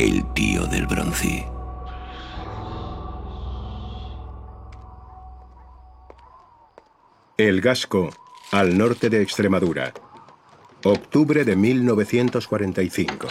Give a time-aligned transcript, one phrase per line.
[0.00, 1.46] El tío del bronce.
[7.38, 8.10] El Gasco,
[8.50, 9.94] al norte de Extremadura.
[10.82, 13.28] Octubre de 1945.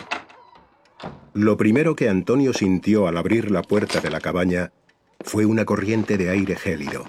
[1.33, 4.71] Lo primero que Antonio sintió al abrir la puerta de la cabaña
[5.19, 7.03] fue una corriente de aire gélido,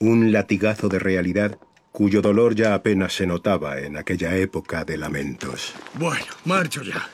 [0.00, 1.56] un latigazo de realidad
[1.92, 5.74] cuyo dolor ya apenas se notaba en aquella época de lamentos.
[5.94, 7.08] Bueno, marcho ya.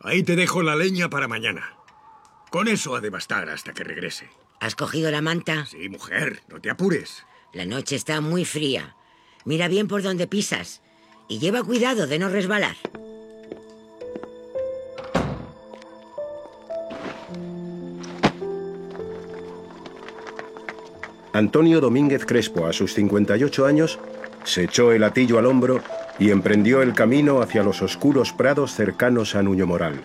[0.00, 1.74] Ahí te dejo la leña para mañana.
[2.50, 4.28] Con eso ha de bastar hasta que regrese.
[4.60, 5.66] ¿Has cogido la manta?
[5.66, 7.24] Sí, mujer, no te apures.
[7.52, 8.96] La noche está muy fría.
[9.44, 10.82] Mira bien por donde pisas
[11.28, 12.76] y lleva cuidado de no resbalar.
[21.36, 23.98] Antonio Domínguez Crespo, a sus 58 años,
[24.44, 25.82] se echó el atillo al hombro
[26.18, 30.00] y emprendió el camino hacia los oscuros prados cercanos a Nuño Moral.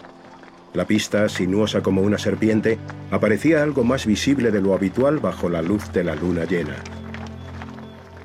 [0.74, 2.80] La pista, sinuosa como una serpiente,
[3.12, 6.76] aparecía algo más visible de lo habitual bajo la luz de la luna llena.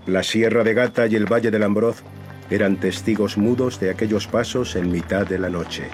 [0.07, 2.03] La Sierra de Gata y el Valle del Ambroz
[2.51, 5.85] eran testigos mudos de aquellos pasos en mitad de la noche.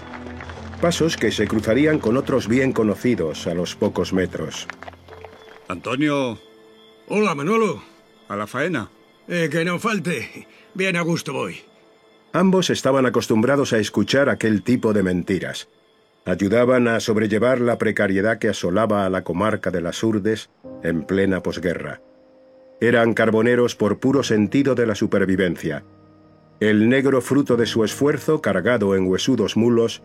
[0.81, 4.67] Pasos que se cruzarían con otros bien conocidos a los pocos metros.
[5.69, 6.39] Antonio,
[7.09, 7.83] Hola, Manolo.
[8.29, 8.89] a la faena.
[9.29, 10.47] Eh, que no falte.
[10.75, 11.57] Bien a gusto voy.
[12.33, 15.69] Ambos estaban acostumbrados a escuchar aquel tipo de mentiras.
[16.25, 20.51] Ayudaban a sobrellevar la precariedad que asolaba a la comarca de las Urdes
[20.83, 22.01] en plena posguerra.
[22.81, 25.85] Eran carboneros por puro sentido de la supervivencia.
[26.59, 30.03] El negro fruto de su esfuerzo, cargado en huesudos mulos,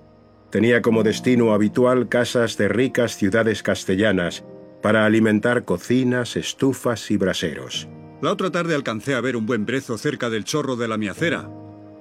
[0.49, 4.43] tenía como destino habitual casas de ricas ciudades castellanas
[4.81, 7.87] para alimentar cocinas, estufas y braseros.
[8.21, 11.49] La otra tarde alcancé a ver un buen brezo cerca del chorro de la miacera.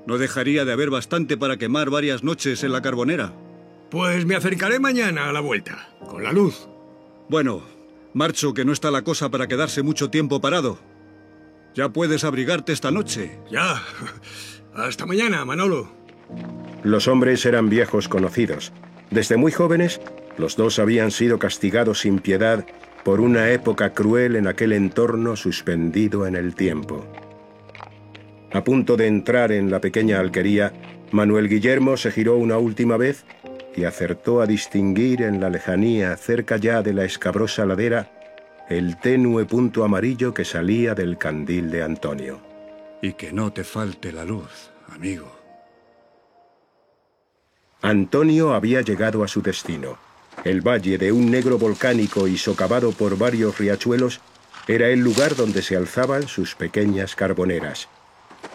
[0.07, 3.33] No dejaría de haber bastante para quemar varias noches en la carbonera.
[3.91, 6.69] Pues me acercaré mañana a la vuelta, con la luz.
[7.29, 7.63] Bueno,
[8.15, 10.79] marcho que no está la cosa para quedarse mucho tiempo parado.
[11.75, 13.39] Ya puedes abrigarte esta noche.
[13.51, 13.83] Ya.
[14.75, 15.93] Hasta mañana, Manolo.
[16.83, 18.73] Los hombres eran viejos conocidos.
[19.11, 20.01] Desde muy jóvenes,
[20.39, 22.65] los dos habían sido castigados sin piedad
[23.05, 27.07] por una época cruel en aquel entorno suspendido en el tiempo.
[28.53, 30.73] A punto de entrar en la pequeña alquería,
[31.13, 33.25] Manuel Guillermo se giró una última vez
[33.77, 38.11] y acertó a distinguir en la lejanía, cerca ya de la escabrosa ladera,
[38.69, 42.41] el tenue punto amarillo que salía del candil de Antonio.
[43.03, 45.31] Y que no te falte la luz, amigo.
[47.83, 50.06] Antonio había llegado a su destino.
[50.47, 54.21] El valle de un negro volcánico y socavado por varios riachuelos
[54.69, 57.89] era el lugar donde se alzaban sus pequeñas carboneras.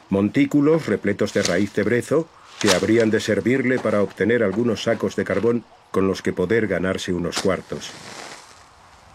[0.09, 2.29] Montículos repletos de raíz de brezo
[2.61, 7.11] que habrían de servirle para obtener algunos sacos de carbón con los que poder ganarse
[7.11, 7.91] unos cuartos.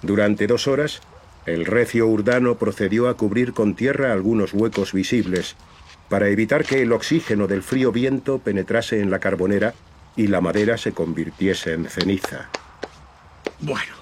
[0.03, 1.01] Durante dos horas,
[1.47, 5.57] el recio urdano procedió a cubrir con tierra algunos huecos visibles,
[6.11, 9.73] para evitar que el oxígeno del frío viento penetrase en la carbonera
[10.15, 12.51] y la madera se convirtiese en ceniza.
[13.61, 13.95] Bueno,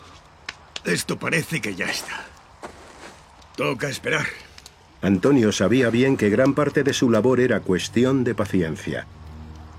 [0.85, 2.25] esto parece que ya está.
[3.57, 4.27] Toca esperar.
[5.01, 9.07] Antonio sabía bien que gran parte de su labor era cuestión de paciencia.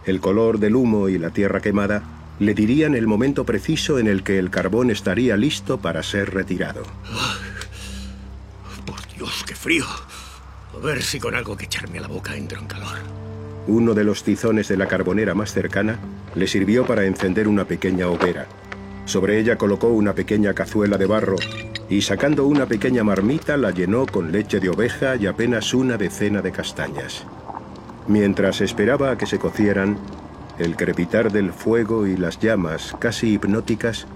[0.05, 2.03] El color del humo y la tierra quemada
[2.39, 6.83] le dirían el momento preciso en el que el carbón estaría listo para ser retirado.
[8.85, 9.85] Por Dios, qué frío.
[10.73, 12.97] A ver si con algo que echarme a la boca entro en calor.
[13.67, 15.97] Uno de los tizones de la carbonera más cercana
[16.35, 18.47] le sirvió para encender una pequeña hoguera.
[19.05, 21.35] Sobre ella colocó una pequeña cazuela de barro
[21.89, 26.41] y sacando una pequeña marmita la llenó con leche de oveja y apenas una decena
[26.41, 27.25] de castañas.
[28.07, 29.97] Mientras esperaba a que se cocieran,
[30.57, 34.07] el crepitar del fuego y las llamas, casi hipnóticas,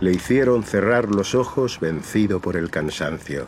[0.00, 3.46] le hicieron cerrar los ojos vencido por el cansancio.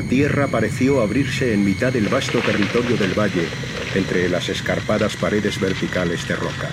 [0.00, 3.46] La tierra pareció abrirse en mitad del vasto territorio del valle,
[3.94, 6.70] entre las escarpadas paredes verticales de roca.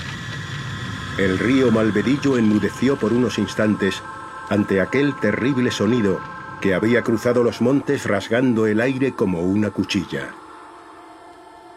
[1.17, 4.01] El río Malvedillo enmudeció por unos instantes
[4.47, 6.21] ante aquel terrible sonido
[6.61, 10.29] que había cruzado los montes rasgando el aire como una cuchilla.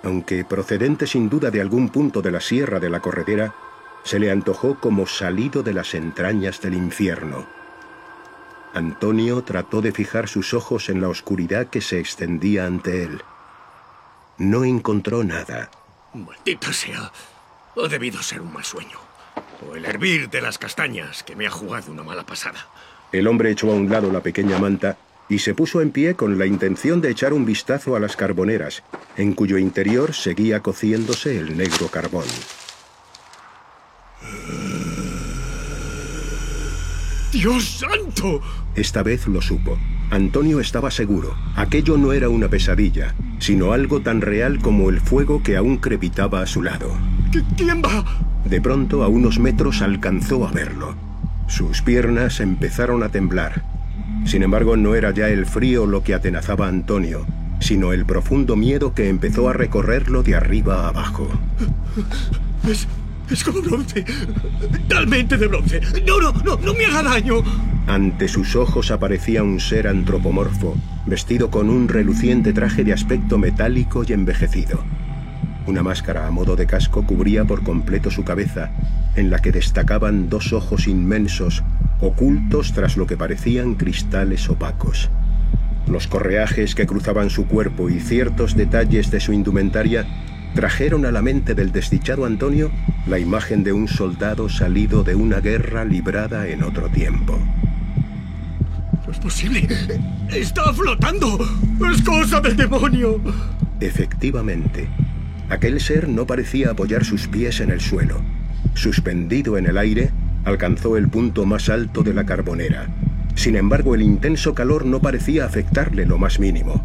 [0.05, 3.53] Aunque procedente sin duda de algún punto de la sierra de la corredera,
[4.05, 7.60] se le antojó como salido de las entrañas del infierno.
[8.75, 13.23] Antonio trató de fijar sus ojos en la oscuridad que se extendía ante él.
[14.39, 15.71] No encontró nada.
[16.15, 17.13] Maldita sea.
[17.77, 18.99] Ha debido ser un mal sueño.
[19.69, 22.67] O el hervir de las castañas que me ha jugado una mala pasada.
[23.13, 24.97] El hombre echó a un lado la pequeña manta
[25.29, 28.83] y se puso en pie con la intención de echar un vistazo a las carboneras,
[29.17, 32.27] en cuyo interior seguía cociéndose el negro carbón.
[37.33, 38.41] ¡Dios santo!
[38.75, 39.79] Esta vez lo supo.
[40.11, 41.37] Antonio estaba seguro.
[41.55, 46.43] Aquello no era una pesadilla, sino algo tan real como el fuego que aún crepitaba
[46.43, 46.93] a su lado.
[47.57, 48.05] ¿Quién va?
[48.45, 50.97] De pronto, a unos metros, alcanzó a verlo.
[51.47, 53.63] Sus piernas empezaron a temblar.
[54.25, 57.27] Sin embargo, no era ya el frío lo que atenazaba a Antonio,
[57.61, 61.29] sino el profundo miedo que empezó a recorrerlo de arriba a abajo.
[62.69, 62.89] Es,
[63.31, 64.05] es como bronce.
[64.89, 65.81] Talmente de bronce.
[66.07, 67.43] No, no, no, no me haga daño.
[67.87, 74.05] Ante sus ojos aparecía un ser antropomorfo, vestido con un reluciente traje de aspecto metálico
[74.07, 74.85] y envejecido.
[75.67, 78.71] Una máscara a modo de casco cubría por completo su cabeza,
[79.17, 81.63] en la que destacaban dos ojos inmensos,
[82.01, 85.11] ocultos tras lo que parecían cristales opacos.
[85.87, 90.07] Los correajes que cruzaban su cuerpo y ciertos detalles de su indumentaria
[90.55, 92.71] trajeron a la mente del desdichado Antonio
[93.07, 97.39] la imagen de un soldado salido de una guerra librada en otro tiempo.
[99.07, 99.67] No es posible.
[100.31, 101.39] Está flotando.
[101.91, 103.21] Es cosa del demonio.
[103.81, 104.89] Efectivamente,
[105.49, 108.21] aquel ser no parecía apoyar sus pies en el suelo.
[108.75, 110.11] Suspendido en el aire,
[110.45, 112.89] alcanzó el punto más alto de la carbonera.
[113.35, 116.85] Sin embargo, el intenso calor no parecía afectarle lo más mínimo.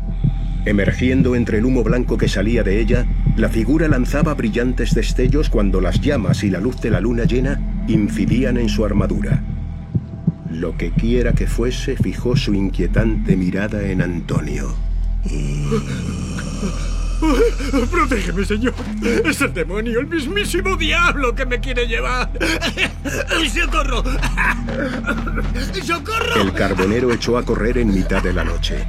[0.66, 3.06] Emergiendo entre el humo blanco que salía de ella,
[3.38, 7.60] la figura lanzaba brillantes destellos cuando las llamas y la luz de la luna llena
[7.88, 9.44] incidían en su armadura.
[10.50, 14.74] Lo que quiera que fuese fijó su inquietante mirada en Antonio.
[17.92, 18.74] Protégeme, señor.
[19.26, 22.30] Es el demonio, el mismísimo diablo que me quiere llevar.
[23.54, 24.04] ¡Socorro!
[25.84, 26.42] ¡Socorro!
[26.42, 28.86] El carbonero echó a correr en mitad de la noche.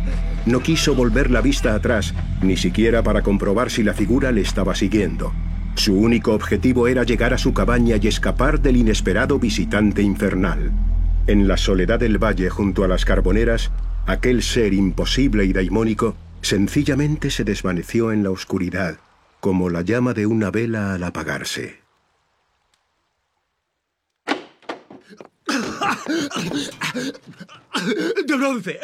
[0.46, 4.76] No quiso volver la vista atrás, ni siquiera para comprobar si la figura le estaba
[4.76, 5.32] siguiendo.
[5.74, 10.70] Su único objetivo era llegar a su cabaña y escapar del inesperado visitante infernal.
[11.26, 13.72] En la soledad del valle junto a las carboneras,
[14.06, 18.98] aquel ser imposible y daimónico sencillamente se desvaneció en la oscuridad,
[19.40, 21.80] como la llama de una vela al apagarse.
[28.24, 28.80] De bronce.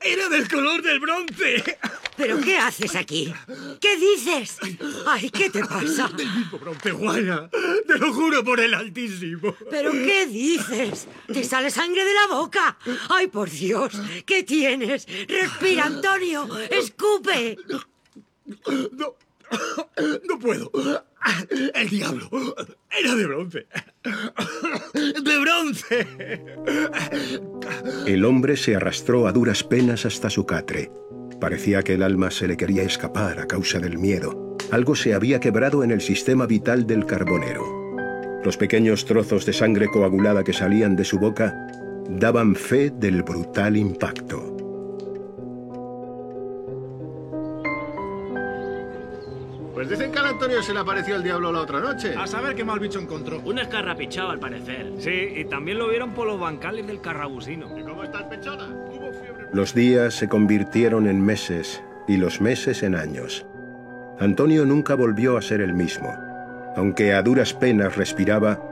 [0.00, 1.78] Era del color del bronce.
[2.16, 3.32] ¿Pero qué haces aquí?
[3.80, 4.58] ¿Qué dices?
[5.06, 6.08] Ay, ¿qué te pasa?
[6.08, 7.48] Del mismo bronce, Juana.
[7.86, 9.56] Te lo juro por el Altísimo.
[9.70, 11.08] ¿Pero qué dices?
[11.32, 12.78] ¿Te sale sangre de la boca?
[13.08, 13.92] Ay, por Dios,
[14.26, 15.06] ¿qué tienes?
[15.28, 16.48] Respira, Antonio.
[16.70, 17.56] Escupe.
[18.92, 19.14] No.
[20.28, 20.70] No puedo.
[21.74, 22.28] El diablo.
[22.98, 23.66] Era de bronce.
[24.94, 26.08] De bronce.
[28.06, 30.90] El hombre se arrastró a duras penas hasta su catre.
[31.40, 34.56] Parecía que el alma se le quería escapar a causa del miedo.
[34.70, 37.64] Algo se había quebrado en el sistema vital del carbonero.
[38.44, 41.54] Los pequeños trozos de sangre coagulada que salían de su boca
[42.08, 44.49] daban fe del brutal impacto.
[50.40, 52.14] Antonio se le apareció el diablo la otra noche.
[52.16, 53.42] A saber qué mal bicho encontró.
[53.44, 54.90] Un escarrapichado, al parecer.
[54.96, 57.78] Sí, y también lo vieron por los bancales del carrabusino.
[57.78, 58.66] ¿Y cómo está el pechona?
[58.86, 59.48] Tuvo fiebre.
[59.52, 63.44] Los días se convirtieron en meses y los meses en años.
[64.18, 66.08] Antonio nunca volvió a ser el mismo.
[66.74, 68.62] Aunque a duras penas respiraba,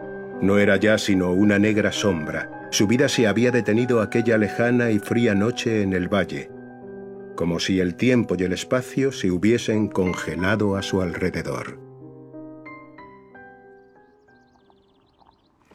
[0.40, 2.48] no era ya sino una negra sombra.
[2.70, 6.50] Su vida se había detenido aquella lejana y fría noche en el valle,
[7.38, 11.78] como si el tiempo y el espacio se hubiesen congelado a su alrededor.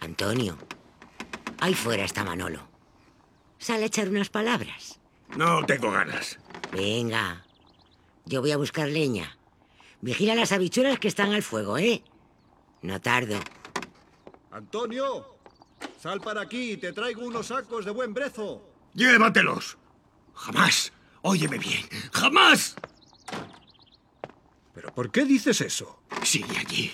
[0.02, 0.58] Antonio,
[1.62, 2.68] ahí fuera está Manolo.
[3.60, 5.00] Sale a echar unas palabras.
[5.38, 6.38] No tengo ganas.
[6.74, 7.46] Venga,
[8.26, 9.38] yo voy a buscar leña.
[10.02, 12.04] Vigila las habichuelas que están al fuego, ¿eh?
[12.82, 13.40] No tardo.
[14.52, 15.38] Antonio,
[15.98, 18.62] sal para aquí, te traigo unos sacos de buen brezo.
[18.94, 19.78] Llévatelos.
[20.34, 20.92] Jamás.
[21.24, 21.82] Óyeme bien.
[22.12, 22.76] Jamás.
[24.76, 26.04] ¿Pero por qué dices eso?
[26.22, 26.92] Sigue allí.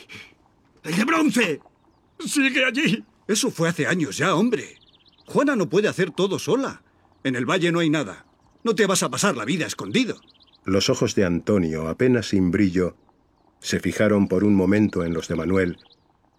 [0.84, 1.60] El de bronce.
[2.20, 3.04] Sigue allí.
[3.28, 4.78] Eso fue hace años ya, hombre.
[5.26, 6.84] Juana no puede hacer todo sola.
[7.24, 8.26] En el valle no hay nada.
[8.64, 10.22] No te vas a pasar la vida escondido.
[10.64, 12.98] Los ojos de Antonio, apenas sin brillo,
[13.60, 15.78] se fijaron por un momento en los de Manuel,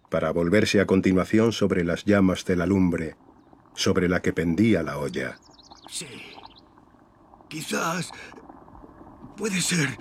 [0.09, 3.15] para volverse a continuación sobre las llamas de la lumbre,
[3.75, 5.39] sobre la que pendía la olla.
[5.89, 6.30] Sí.
[7.51, 8.09] Quizás...
[9.35, 9.97] Puede ser...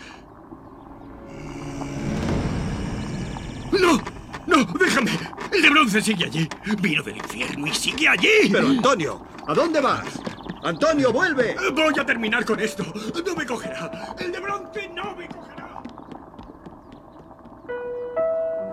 [3.73, 4.00] ¡No!
[4.47, 4.64] ¡No!
[4.78, 5.11] ¡Déjame!
[5.50, 6.49] El de bronce sigue allí.
[6.80, 8.50] Vino del infierno y sigue allí.
[8.52, 10.21] Pero Antonio, ¿a dónde vas?
[10.62, 11.57] ¡Antonio, vuelve!
[11.75, 12.85] Voy a terminar con esto.
[13.26, 14.14] No me cogerá.
[14.21, 15.83] El de bronce no me cogerá.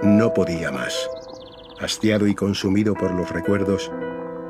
[0.03, 1.09] No podía más.
[1.81, 3.91] Hastiado y consumido por los recuerdos,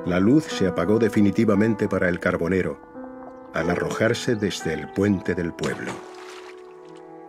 [0.06, 2.87] la luz se apagó definitivamente para el carbonero
[3.54, 5.92] al arrojarse desde el puente del pueblo.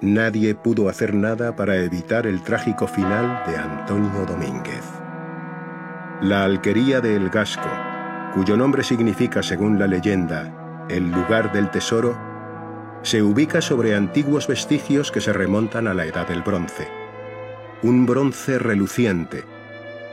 [0.01, 4.85] Nadie pudo hacer nada para evitar el trágico final de Antonio Domínguez.
[6.21, 7.69] La alquería de El Gasco,
[8.35, 12.17] cuyo nombre significa, según la leyenda, el lugar del tesoro,
[13.03, 16.89] se ubica sobre antiguos vestigios que se remontan a la Edad del Bronce.
[17.83, 19.45] Un bronce reluciente,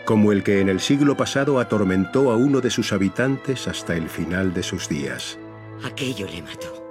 [0.05, 4.09] como el que en el siglo pasado atormentó a uno de sus habitantes hasta el
[4.09, 5.39] final de sus días.
[5.83, 6.83] Aquello le mató.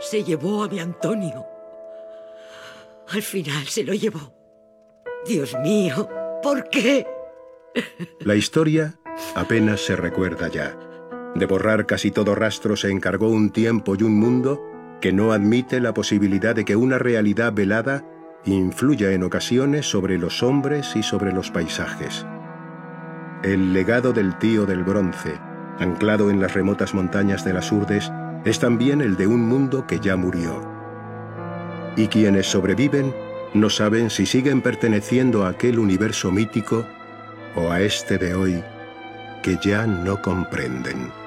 [0.00, 1.44] Se llevó a mi Antonio.
[3.08, 4.32] Al final se lo llevó.
[5.26, 6.08] Dios mío,
[6.42, 7.06] ¿por qué?
[8.20, 8.98] La historia
[9.34, 10.76] apenas se recuerda ya.
[11.34, 14.62] De borrar casi todo rastro se encargó un tiempo y un mundo
[15.00, 18.04] que no admite la posibilidad de que una realidad velada
[18.44, 22.26] influya en ocasiones sobre los hombres y sobre los paisajes.
[23.42, 25.38] El legado del tío del bronce,
[25.78, 28.10] anclado en las remotas montañas de las Urdes,
[28.44, 30.60] es también el de un mundo que ya murió.
[31.96, 33.14] Y quienes sobreviven
[33.54, 36.84] no saben si siguen perteneciendo a aquel universo mítico
[37.54, 38.62] o a este de hoy
[39.42, 41.23] que ya no comprenden.